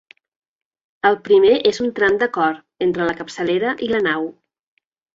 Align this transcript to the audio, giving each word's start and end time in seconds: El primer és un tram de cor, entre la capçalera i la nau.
El 1.09 1.17
primer 1.27 1.51
és 1.73 1.79
un 1.85 1.93
tram 2.01 2.19
de 2.25 2.31
cor, 2.39 2.59
entre 2.89 3.11
la 3.13 3.17
capçalera 3.23 3.79
i 3.91 3.95
la 3.97 4.05
nau. 4.11 4.31